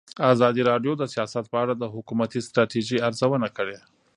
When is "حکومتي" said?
1.93-2.39